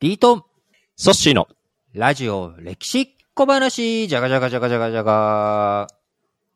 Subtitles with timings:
[0.00, 0.42] リートン、
[0.96, 1.46] ソッシーの。
[1.92, 5.88] ラジオ歴史小話、じゃがじゃがじゃがじゃがじゃが。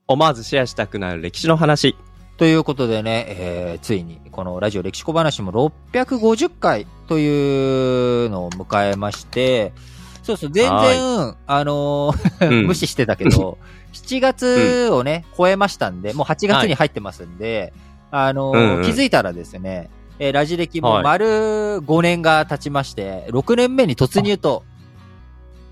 [0.07, 1.95] 思わずシェアしたくなる歴史の話。
[2.39, 5.53] ということでね、えー、ついにこのラジオ歴史小話も
[5.93, 9.75] 650回というのを迎えまして、
[10.23, 12.65] そうそう、全然、あのーうん。
[12.69, 13.59] 無視してたけど、
[13.93, 17.75] 7月をね、超えましたんで、もう8月に入ってますんで、
[18.11, 18.83] あのーうんうん。
[18.85, 24.65] 気づいたらですね、えーラジ歴もはい丸5年が経ちまして、6年目に突入と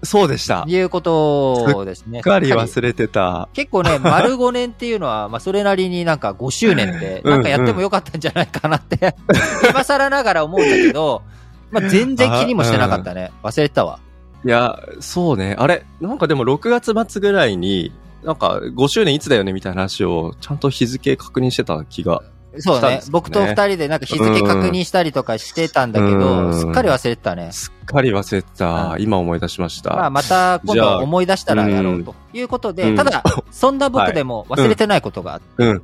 [0.04, 0.64] そうでした。
[0.66, 2.18] いうことですね。
[2.18, 3.48] すっかり忘れてた。
[3.52, 9.14] 結構ね、 丸5年っていうのは、まあ、それなりになんか5周年って、うんなんかやってもよかったんじゃないかなって、
[9.70, 11.22] 今更ながら思うんだけど、
[11.70, 13.30] まあ、全然気にもしてなかったね。
[13.44, 14.00] 忘れてたわ。
[14.44, 15.54] いや、そうね。
[15.56, 17.92] あれ、なんかでも6月末ぐらいに、
[18.24, 22.22] なんか5周年いつだよねみたいな話を、ちゃんと日付確認してた気が。
[22.58, 27.50] そうねね僕と二人でなんか日付確認したりとかしてたんだけうど、んすっかり忘れてたね。
[27.52, 28.66] すっかり忘れてた。
[28.66, 29.90] うん今思い出しました。
[29.90, 35.82] まあ、また今度思い出したらやろうということで、うんただ、そんな僕でも忘れてないことがあって、うん。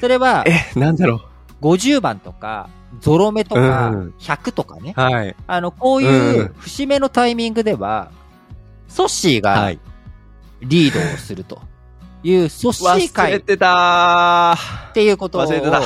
[0.00, 1.22] それは、え、なんだろ
[1.60, 2.68] 50番とか、
[3.00, 5.00] ゾロ目とかうん、100とかねう。。
[5.00, 5.34] はい。
[5.46, 6.06] あの、こうい
[6.38, 8.10] ううん節目のタイミングでは、
[8.88, 9.78] ソッシーはがい。
[10.62, 11.60] リードをすると
[12.26, 14.56] いう、ソッシー忘会っれてた。
[14.56, 14.92] ー。
[14.92, 15.80] ていうことを忘れてた。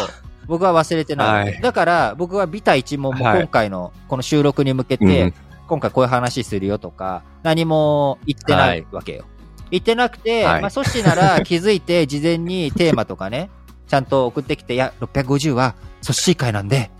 [0.46, 1.44] 僕は忘れてない。
[1.44, 1.60] はい。
[1.60, 3.40] だから、僕はビタ一問もはい。
[3.40, 5.34] 今回のこの収録に向けて、うん
[5.70, 9.24] 今回こういう話するよとか、何も言ってないわけよ。
[9.70, 10.62] 言ってなくて、はい。
[10.62, 13.50] まあ、ソッシーなら 気づいて事前にテーマとかね、
[13.86, 16.90] ちゃんと送ってきて、いや、650はソッシー会なんで、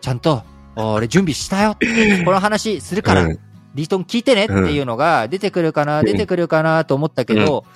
[0.00, 0.44] ちゃんと、
[0.76, 1.76] 俺準備したよ。
[2.24, 3.38] この話するから、うん。
[3.74, 7.66] リートン聞いてねっていうのが出てくるかな、うん出てくるかなと思ったけど、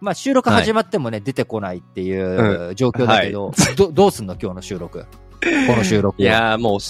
[0.00, 5.06] まあ収録始まってもね、出てこないっていう状況だけど、ど どうすんの今日の収録？
[5.66, 6.28] この収録は。
[6.28, 6.80] いやーもう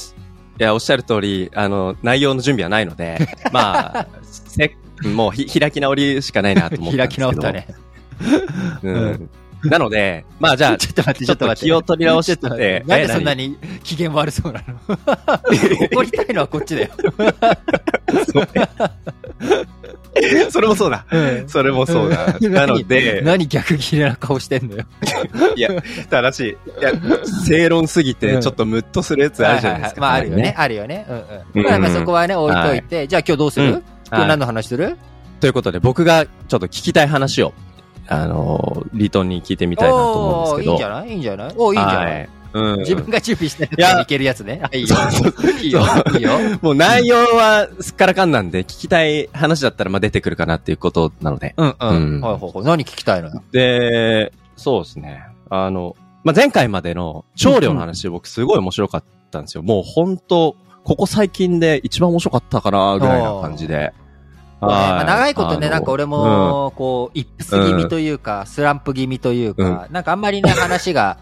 [0.61, 7.41] いや、おっしゃる通り、あの、内容の準備はないので、 まあ、せ、もうひ、開き直りしかないなと思ったん開きですけど。
[7.41, 7.66] 直ったね。
[8.83, 9.31] うん。
[9.64, 14.78] なので、まあじゃあ、ちょっと待って、ちょっと気を取り直してて、なんでそんなにに機嫌悪そうなの？
[15.91, 16.91] 怒りたいのはこっちだよ。
[20.50, 21.04] それもそうだ。
[21.47, 22.37] それもそうだ。
[22.41, 24.84] なので、何逆切れな顔してんのよ。
[25.56, 25.71] いや、
[26.10, 26.81] 正しい。
[26.81, 26.93] いや、
[27.47, 30.00] 正論すぎて、ちょっとムッとするやつあるじゃないですか。
[30.00, 30.54] まああるよね。
[30.56, 31.06] あるよね。
[31.09, 31.65] うんううんん。
[31.65, 33.66] まあまあそこはね、置いといて、じゃあ今日どうする？
[33.66, 33.82] うん
[34.12, 34.97] 今日何の話する？
[35.41, 37.53] ということで、僕がちょっと聞きたい話を、
[38.09, 40.71] あの、リートンに聞いてみたいなと思うんですけど。
[40.72, 41.09] いいんじゃない？
[41.09, 41.53] いいんじゃない？
[41.56, 42.78] おーいいんじゃなはいいうん。
[42.81, 44.61] 自分が準備したやついけるやつね。
[44.65, 44.97] あいいよ。
[45.62, 45.83] いいよ。
[46.15, 46.33] いいよ。
[46.62, 51.55] もう内容はすっからかんなんで、聞きたい話だったらまあ出てくるかなっていうことなので。
[51.56, 52.21] うんううんん。
[52.21, 52.65] はいはいはい。
[52.65, 53.43] 何聞きたいのよ。
[53.53, 55.22] で、そうですね。
[55.49, 59.62] あの、まあ、前回までの長領の話、僕すごい面白かったんですよ。
[59.62, 63.93] もう本当ここ最近で一番面白かったかな、ぐらいな感じで。
[64.60, 71.19] まあ長いことね、なんか俺も、こう、イップス気味というか、スランプ気味というか、なんかあんまりね、話が、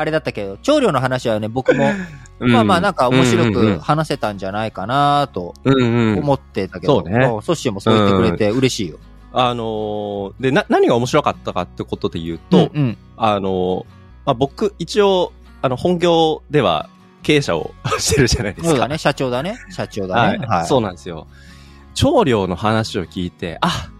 [0.00, 1.90] あれだったけど、長領の話はね、僕も、
[2.40, 6.18] うんまあまあなんか面白うんうんうんく話せたんじゃないかなとうんうん。
[6.20, 8.96] 思ってたけど、そうねんソッシーもそう言ってくれて嬉しいよ。
[9.34, 12.98] あのーで、な、何が面白かったかってことで言うと、うんうん。
[13.18, 13.84] あのー
[14.24, 16.88] まあ、僕、一応、あの、本業では
[17.22, 18.70] 経営者を してるじゃないですか。
[18.70, 19.58] そうだね、社長だね。
[19.70, 20.40] 社長だはい。
[20.40, 20.46] ね。
[20.46, 20.66] はい。
[20.66, 21.26] そうなんですよ。
[21.92, 23.90] 長領の話を聞いて、あ、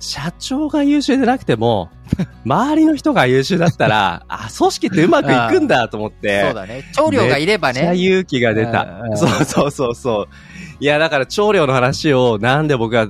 [0.00, 1.90] 社長が優秀でなくても、
[2.44, 6.84] 周りの人が優秀だったら、 あ、組織ってうまくいくんだと思って、そうだね。
[6.94, 7.96] 長領がいればめっちゃね。
[7.98, 9.12] 勇気が出うんたう。
[9.12, 10.28] んそうそうそうそう。
[10.80, 13.08] いや、だから長領の話をなんで僕が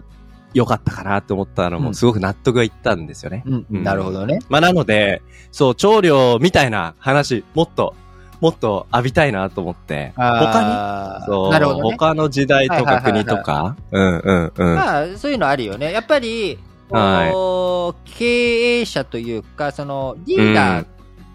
[0.54, 3.42] 良かったかなって思ったのうんもすごく納得がいったんですよね。
[3.46, 4.38] うん、うんなるほどね。
[4.48, 5.22] まあなので、
[5.52, 7.94] そう、長領みたいな話、もっと、
[8.40, 10.44] もっと浴びたいなと思って、他に？
[10.46, 11.90] 他そう、なるほどね。
[11.90, 14.74] 他の時代とかはいはいはいはい国とか、うんうんうん。
[14.76, 15.92] まあ、そういうのあるよね。
[15.92, 16.58] やっぱり、
[16.90, 18.10] はい。
[18.10, 20.86] 経営者というか、その、リーダー、うん。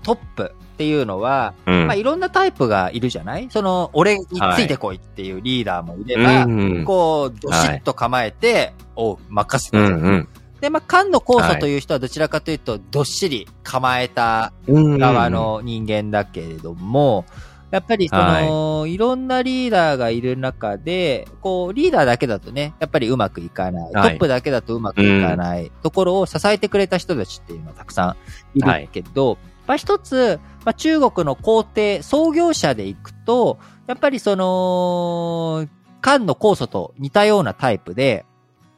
[0.04, 1.88] トップっていうのは、うん。
[1.88, 3.48] まあ、いろんなタイプがいるじゃない？
[3.50, 10.28] その、俺についてこいっていうリーダーもいれば、うんこう、どしっと構えて、おう、任せた、うんうん。
[10.60, 14.98] で、まあ、菅野酵素という人はどちらかというと、どっしり構えたうん。
[14.98, 17.26] 側の人間だけれども、
[17.74, 23.92] やっぱりその、い、ろんなリーダーがいる中で、こう、リーダーだけだとね、やっぱりうまくいかない。
[23.92, 24.10] はい。
[24.12, 25.72] トップだけだとうまくいかない。
[25.82, 28.16] ところを支えてくれた人たちっていうのはたくさ
[28.54, 35.68] んいるけど、まあ一つ、まあ中国の皇帝、創業者でいくと、やっぱりその、
[36.02, 38.24] 漢の酵素と似たようなタイプで、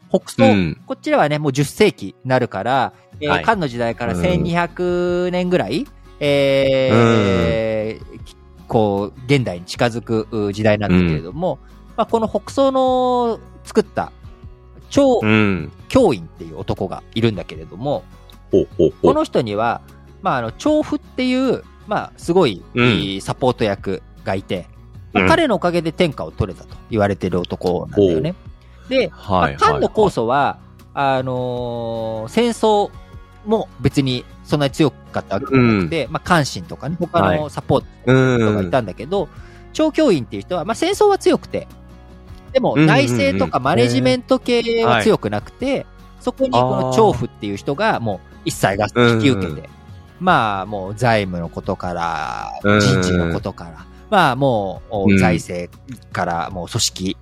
[0.09, 0.81] 北宋、うん。
[0.85, 4.21] こちらはね、もう10世紀になるから、えーはい漢の時代からうん。
[4.21, 5.85] 1200年ぐらい、
[6.21, 8.14] えー
[8.67, 11.59] こう、現代に近づくう時代なんですけれども、
[11.95, 14.11] まあ、この北総の作った
[14.89, 15.71] 超うん。
[15.87, 18.03] 教員っていう男がいるんだけれども。
[19.01, 19.81] この人には、
[20.21, 24.67] まあ、あの、調布っていう、まあ、すごい、うんいいサポート役がいて、
[25.13, 28.35] まあうん彼のおかげで天下を取れたと言われてる男なんだよね。
[28.89, 29.57] で、まあはい。
[29.57, 30.59] 菅野酵素は、
[30.93, 32.91] あのー戦争
[33.45, 38.71] も別にそんなに強かったわけじゃなくて、まあ、関心とかね、他のサポートう人がいん。
[38.71, 39.29] たんだけど、
[39.73, 41.67] 超教員っていう人は、まあ、戦争は強くて、
[42.53, 42.87] でもうんうんうん。
[42.87, 45.85] 内政とかマネジメント系は強くなくて、
[46.19, 49.57] そこにこの調布っていう人がもう一切が引き受けて、うん。
[49.57, 49.63] うん
[50.17, 52.79] まあもう財務のことから、うん。
[52.79, 55.69] 人事のことから、まあもううん財政
[56.13, 57.17] から、もう組織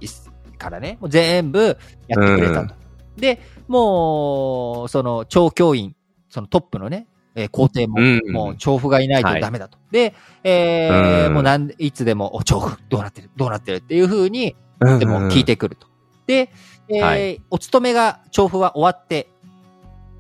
[0.60, 2.76] からね、もう全部やってくれたと。
[3.18, 5.96] で、もう、その超教員、
[6.30, 8.32] そのトップのね、えー皇帝も、うん。
[8.32, 9.78] もう調布がいないとダメだと。
[9.92, 10.14] で、
[10.44, 11.34] えーうん。
[11.34, 15.88] もうなんいつでも、お、調布、どうなってるどうなってるっていう風に、うんでも聞いてくると。
[16.28, 16.52] で、
[16.90, 17.42] えーはい。
[17.50, 19.28] お勤めが、調布は終わって、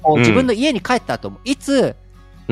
[0.01, 0.19] こううん。
[0.21, 1.95] 自分の家に帰った後も、いつ、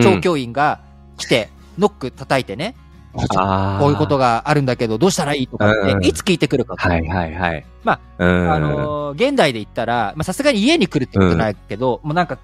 [0.02, 0.82] 調教員が
[1.18, 2.76] 来て、ノック叩いてね、
[3.14, 6.06] こういうことがあるんだけど、どうしたらいいとかってう、ん。
[6.06, 6.88] いつ聞いてくるかと。
[6.88, 7.66] はいはいはい。
[7.84, 8.52] まあ、うん。
[8.52, 12.40] あのー現代で言ったら、まあ、さすがに家に来るってことないけど、もうなんか、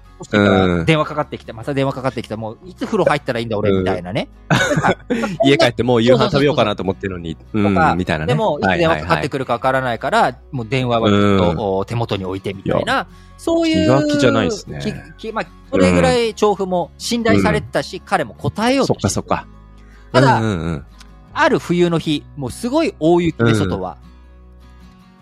[0.84, 4.28] 電話かかってきて、また電話かかってきた、もう、いつ風呂入ったらいいんだ、俺、みたいなね。
[5.44, 8.32] 家帰ってもう夕飯食べようかなと思ってるのに、うんとか、みたいなね。
[8.32, 13.06] でも、いつ電話かかってくくるかわからないから、もう電話はずっとお手元に置いてみたいな、
[13.36, 13.84] そういう。
[13.84, 14.80] 気が気じゃないですね。
[15.32, 19.57] まあ、それぐらい調布も信頼されてたし、彼も答えようそとしてっかそっか。
[20.12, 20.84] ただうんうんうん
[21.40, 23.96] ある冬の日、もうすごい大雪で、外は。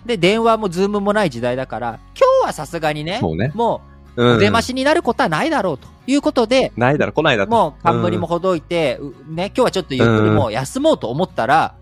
[0.06, 3.52] で、電話もズームもない時代だから、今日はさすがにね、そうね。
[3.54, 3.82] も
[4.16, 4.38] う、うん。
[4.38, 7.50] 出増しになることはないだろうということで、ないだろ、来ないだろ。
[7.50, 11.74] もう冠もほどいて、うね、今日はちょっとゆっくりもう休もうと思ったら、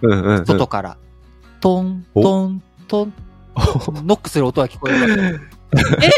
[0.00, 0.46] うんうんうん。
[0.46, 0.96] 外から、
[1.60, 3.12] トン、おトン、トン、
[4.06, 6.06] ノックする音が聞こえるわけ。
[6.06, 6.10] え？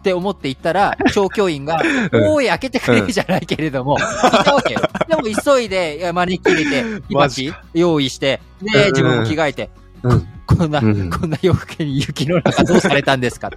[0.00, 1.80] って思って行ったら、 調教員が、
[2.10, 2.24] うん。
[2.32, 4.00] おーい、開けてくれじゃないけれども、い
[4.44, 4.80] たわけよ。
[5.08, 8.72] でも急いで、招き入れて、 火鉢用意して、うん。
[8.72, 9.70] で、自分も着替えて、
[10.02, 10.26] うん。
[10.46, 11.10] こんな、うん。
[11.10, 13.50] こんな夜更けに雪の中どうされたんですか？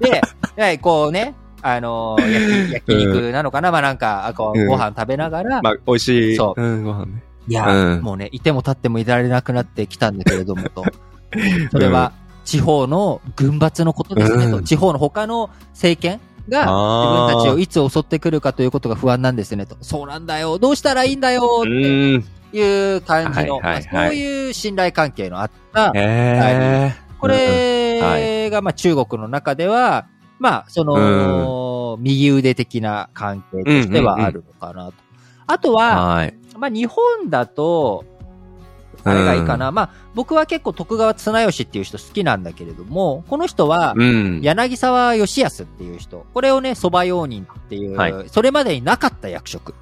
[0.00, 0.20] で、
[0.56, 6.36] でこうね、あのー焼肉なのかな、まあなんか、ご飯食べながら、まあ、美味しい。。
[6.36, 6.60] そう。
[6.62, 7.22] うん、ご飯ね。
[7.48, 8.02] いや、うん。
[8.02, 10.84] もうね、いても立ってもいられなくなってきたんだけれどもと。
[11.72, 12.12] それは、
[12.48, 14.56] 地方の軍閥のことですねと。
[14.56, 19.76] うん地方の他の政権が自分たちをいつ襲ってくるかということが不安なんですねと。
[19.82, 20.58] そうなんだよ。
[20.58, 22.24] どうしたらいいんだようってん。
[22.50, 26.94] いう感じの、はいはいはいまあそういう信頼関係のあった、へえ。
[27.20, 30.06] これがまあ中国の中では、
[30.38, 34.94] まあその、右腕的な関係としてはあるのかなと。
[35.46, 36.34] あとは、はい。
[36.56, 38.06] まあ日本だと、
[39.04, 39.72] あれがいいかな。
[39.72, 44.40] まあ僕は結構徳川綱吉っていう人好きなんだけれども、この人は、うん。
[44.42, 46.26] 柳沢義康っていう人。
[46.34, 49.74] これをね、蕎麦用人っていう、はいそれまでになかった役職。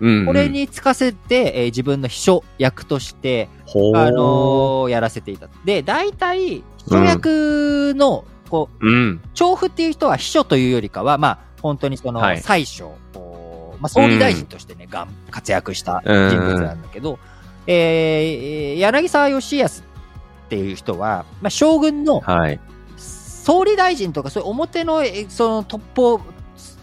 [0.00, 0.26] うん。
[0.26, 3.48] これ、に就かせて、えー自分の秘書役として、
[3.94, 5.48] あのーやらせていた。
[5.64, 9.20] で、大体、秘書役の、こう、うん。
[9.34, 12.84] 調布っていう人は秘書というよりかは、まあ、本当にその、はい最初、
[13.14, 17.18] こうまあ、総理大臣としてね、がん活躍した人物なんだけど、
[17.66, 19.82] えー、柳沢義康
[20.46, 22.60] っていう人は、まあ、将軍のはい。
[22.96, 26.24] 総理大臣とか、そういう表の、えそのトップオブ、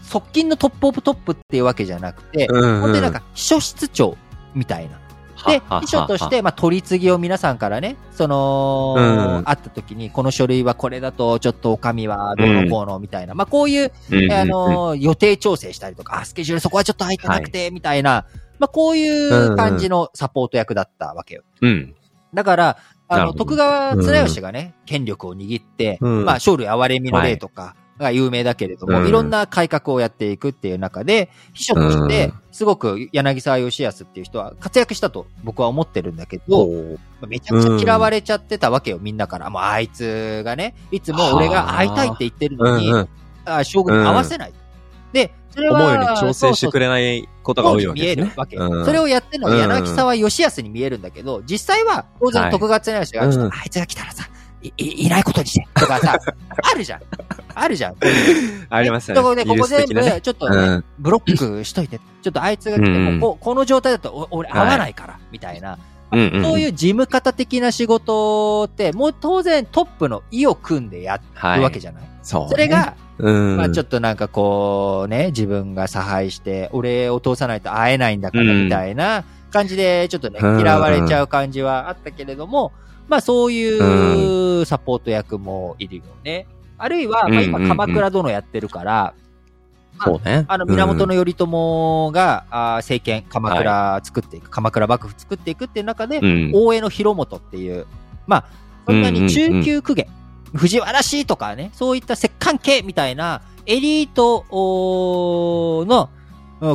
[0.02, 4.16] 側近のトップオブトップっていうわけじゃなくて、うん本当になんか秘書室長
[4.54, 4.98] みたいな。
[5.46, 9.00] で、秘書とし、て、まあ、取り次ぎを皆さんからね、その、う
[9.40, 9.44] ん。
[9.44, 18.26] 会った時に、この書類はこれだと、ちょっとお上はどうのこうのみたいな、まあ、こういう、うんあ、の、予定調整したりとか、あ、スケジュールそこはちょっと空いてなくて、みたいな、
[18.58, 21.42] まあ、こういう感じのサポート役だったわけよ。
[21.60, 21.94] うん。
[22.34, 22.78] だから、
[23.08, 26.24] あの、徳川綱吉がね、権力を握って、うん。
[26.24, 36.68] まあ、生類憐れみの例とかが有名だけれども、うんいろんな改革をやっていくっていう中で、秘書としてうん、すごく柳沢義康っていう人は活躍したと僕は思ってるんだけど、
[37.26, 39.50] めちゃくちゃ嫌われちゃってたわけよ、みんなから。
[39.50, 42.92] もうあいつがね、いつも俺が会いたいって言ってるのに。
[43.44, 44.52] あ将軍に合わせない。
[45.12, 48.38] で、それは、思うように調整してくれないことが多いわけですね見える。
[48.38, 48.56] わけ。
[48.56, 54.28] うんそれをやってるのは柳沢義康に見えるんだけど、実際は、当然徳川綱吉が、はあいつが来たらさ、
[54.62, 56.16] い、いいないことにして、とかさ、
[56.72, 57.00] あるじゃん。
[57.54, 57.92] あるじゃん。
[57.92, 59.50] こういうありますよところで、ね。
[59.50, 65.78] ここ全部、ちょっとね、うんブロックしといて、ちょっとあいつが来て、うんここの状態だとお俺合わないから、みたいな。
[66.10, 66.42] うんうん。
[66.42, 71.20] そういう事務方的な仕事って、もう当然トップの意を組んでや
[71.56, 72.02] るわけじゃない？
[72.22, 72.48] そうね。
[72.50, 73.56] それが、うん。
[73.56, 82.72] まあちょっとなんかこうね、自分が差配して、俺を通さないと会えないんだからうんみたいな感じで、ちょっとね、うん嫌われちゃう感じはあったけれども、
[83.08, 86.46] まあそういうサポート役もいるよね。
[86.76, 89.14] あるいは、まあ今鎌倉殿やってるから、
[90.04, 90.44] そうね。
[90.48, 96.52] あの、源頼朝が、あー政権、鎌倉作っていく、鎌倉幕府作っていくっていう中で、うん。
[96.54, 97.86] 大江の広元っていう、
[98.26, 98.44] まあ、
[98.86, 100.06] そんなに中級公家、
[100.54, 106.17] 藤原氏とかね、そういった摂関家みたいなエリートのうん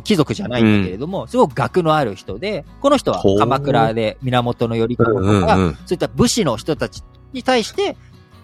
[0.04, 5.74] 貴族じゃないんだけれども、すごく学のある人で、この人は鎌倉で源頼朝とか、うんうんうん。
[5.86, 7.98] そういった武士の人たちに対して、こ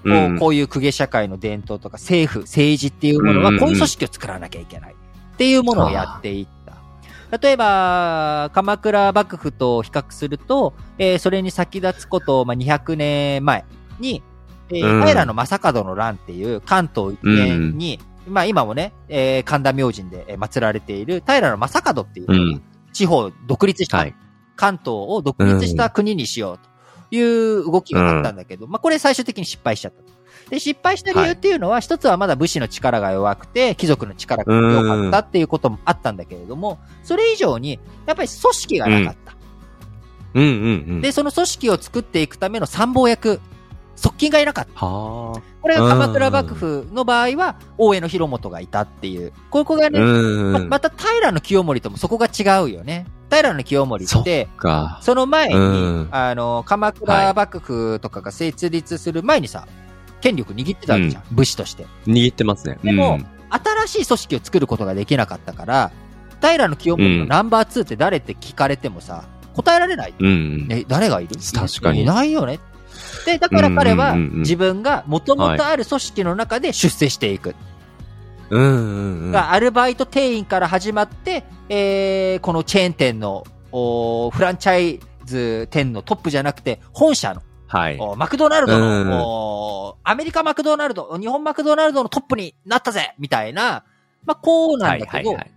[0.06, 0.40] ううん。
[0.40, 3.60] こういう公家社会の伝統とか政府、政治っていうものはうんうんうん。
[3.60, 4.94] こういう組織を作らなきゃいけない。
[4.94, 7.38] っていうものをやっていった。
[7.38, 13.66] 例えば、鎌倉幕府と比較すると、えーそれに先立つこと、まあ、200年前
[14.00, 14.24] に、
[14.70, 15.06] えーうん。
[15.06, 22.62] 平正門の乱っていう関東一円に、まあ今もね、えー神田明神でえー祀られている平正門っていう。
[22.92, 24.16] 地方を独立した、はい。
[24.56, 26.60] 関東を独立した国にしよう
[27.12, 30.10] という動きがあったんだけど、まあこれ最終的に失敗しちゃったと。
[30.50, 39.36] で、失敗した理由っていうのは、一つはまだ武士の力が弱くて、貴族の力が弱かったっていうこともあったんだけれども、それ以上に、やっぱり組織がなかった。
[40.34, 41.02] うんうんうん。
[41.02, 43.40] で、その組織を作っていくための参謀役、
[44.00, 44.86] 側近がいなかった。
[44.86, 45.42] はあ。
[45.62, 49.34] これが鎌倉幕府の場合は、大江の広元がいたっていう。
[49.50, 50.52] ここがね、うん。
[50.54, 53.06] ままた平清盛ともそこが違うよね。
[53.30, 55.00] 平清盛って、か。
[55.02, 59.68] その前に、うんあの、鎌倉幕府とかが設立する前にさ、
[60.22, 61.86] 権力握ってたわけじゃん、武士として。
[62.08, 62.80] 握ってますね。
[62.84, 65.92] でもうん新しい組織を作ることができなかったから、
[66.42, 69.24] 平清盛のナンバー2って誰って聞かれてもさ、
[69.56, 70.14] 答えられない。
[70.18, 70.68] うん。
[70.70, 71.36] え、誰がいる？
[71.54, 72.60] 確かにいないよね。
[73.26, 77.56] で、だから彼は自分が元々ある組織の中で出世していく。
[78.50, 79.32] うんうんうん。
[79.32, 88.00] がアルバイト店員から始まって、えー、このチェーン店の、おーフランチャイズ店のトップじゃなくて、本社の、はい。
[88.18, 93.84] マクドナルドうんの、おーアメリカマクドナルド、日本マクドナルドのトップになったぜみたいな、
[94.26, 95.52] まあ、こうなんだけど、はいはいはい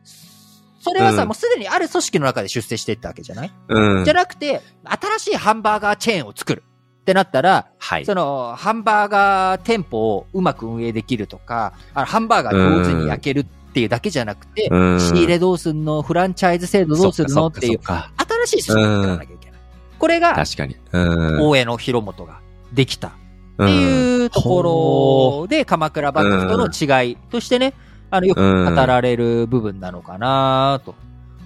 [0.85, 6.65] それはさ、うんもうすでにある組織の中で出世していったわけじゃない、うんじゃなくて、新しいハンバーガーチェーンを作る。
[7.03, 8.07] ってなったら、はい。
[8.07, 18.13] その、ハンバーガー店舗をうまく運営できるとか、あのハンバーガー上手に焼けるっていうだけじゃなくて、うん仕入れどうすんのフランチャイズ制度どうするのっていう、か。
[18.47, 19.61] 新しい組織を作らなきゃいけない。
[19.99, 20.77] これが、確かに。
[20.93, 21.41] うん。
[21.41, 22.39] 大江の広元が
[22.73, 23.09] できた。
[23.09, 23.11] っ
[23.53, 27.75] っていうところで、鎌倉幕府との違いとしてね、
[28.11, 30.95] あの、よく語られる部分なのかなと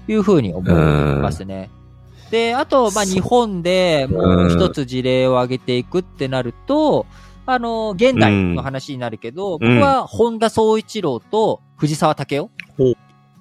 [0.09, 1.71] いうふうに思いますね。
[2.31, 7.07] で、あと、まあ、日本でもう一つ事例を挙げていくってなると、
[7.47, 9.77] あの、現代の話になるけど、うん。
[9.77, 12.95] 僕は本田宗一郎と藤沢武雄。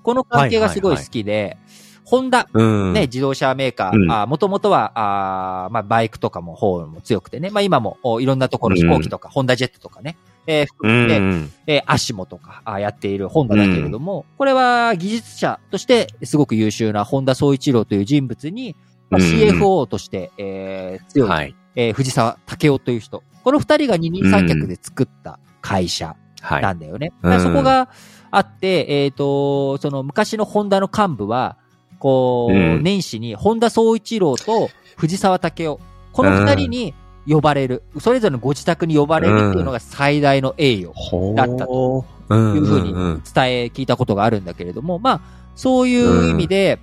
[0.04, 1.58] この関係がすごい好きで、
[2.04, 2.94] ホンダ、うん。
[2.94, 4.12] ね、自動車メーカー、うん。
[4.12, 11.52] あもともとは、あーまあ、バイクとかも方も強くてね、まあ、今もおいろんなところ飛行機とか、ホンダジェットとかね、えー含うめて、ん。
[11.68, 18.76] えーアシモとかあやっているホンダだけれども、これは技術者としてすごく優秀な本田宗一郎という人物に、
[19.10, 21.56] まあ、うん CFO として、えー強い、はい。
[21.76, 23.24] えー藤沢武雄という人。
[23.44, 26.62] この二人が二人三脚で作った会社はい。
[26.62, 27.12] なんだよね。
[27.24, 27.90] うんだからそこが
[28.32, 31.58] あって、えっ、と、その昔のホンダの幹部は、
[32.00, 35.78] こう、うん年始に本田宗一郎と藤沢武雄、
[36.12, 36.94] この二人に
[37.28, 45.22] 呼ばれる、それぞれのご自宅に呼ばれるっていうのが最大の栄誉ほだったとといいうふうに伝え、聞いたことがあるんだけれども、まあ、
[45.56, 46.80] そういう意味で、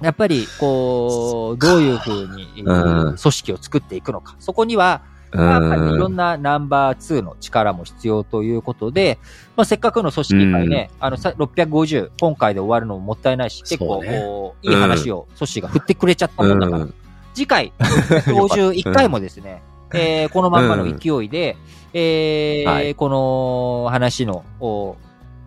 [0.00, 4.36] やっぱり、こう、どういうふうに、組織を作っていくのか。
[4.38, 9.18] そこには、やっぱりいろんなナンバー2の力も必要ということで、
[9.56, 16.94] まあ、せっかくの組織会ね、あの、さ650、今回で終わるのももったいないし、結構、こういい話を組織が振ってくれちゃったもんだから、うん
[17.36, 19.62] 次回、今週1回もですね、
[19.92, 21.58] えーこのまんまの勢いで、
[21.92, 24.96] えーはいこの話の、お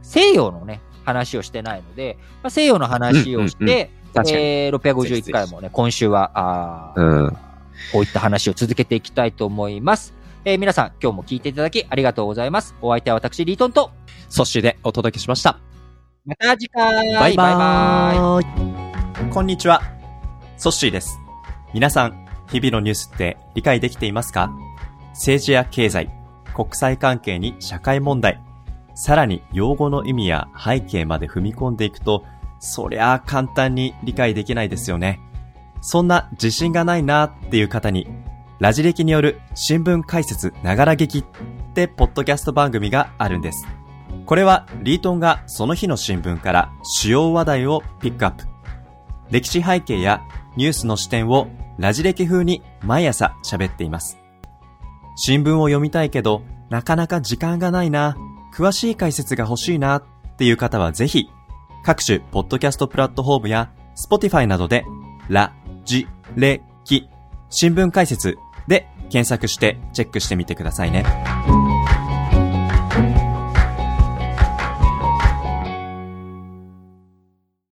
[0.03, 3.89] 西洋のね、話をしてないので、まあ、西洋の話をして、うんうんうん
[4.29, 7.38] えー651回もね、今週は、あーうん。
[7.91, 10.13] こういった話を続けていきたいと思います。
[10.46, 12.75] えー皆さん、今日も聞いていただきありがとうございます。
[12.84, 13.89] お相手は私、リートンと、
[14.29, 15.58] そしてでお届けしました。
[16.25, 18.41] また次回バイバ
[19.24, 19.31] イ。
[19.31, 19.81] こんにちは。
[20.58, 21.28] ソッシーです。
[21.71, 24.51] 皆さん、日々のニュースって理解できていますか？
[25.13, 26.09] 政治や経済、
[26.55, 28.41] 国際関係に社会問題、
[28.95, 32.25] さらに用語の意味や背景まで踏み込んでいくと、
[32.59, 35.19] そりゃあ簡単に理解できないですよね。
[35.81, 38.07] そんな自信がないなーっていう方に、
[38.59, 41.23] ラジ歴による新聞解説ながら劇っ
[41.75, 43.65] てポッドキャスト番組があるんです。
[44.25, 48.45] これはリートンがその日の新聞から主要話題をピックアップ。
[49.31, 50.21] 歴史背景や
[50.55, 54.17] ニュースの視点をラジ歴風に毎朝喋っています。
[55.15, 58.17] 新聞を読みたいけど、なかなか時間がないな、
[58.53, 60.03] 詳しい解説が欲しいなっ
[60.38, 61.29] ていう方はぜひ、
[61.83, 64.86] 各種ポッドキャストプラットフォームや Spotify などで、
[65.29, 65.53] ラ、
[65.86, 67.07] ジ、レ、キ、
[67.50, 71.03] 新聞解説で検索してチェックしてみてくださいね。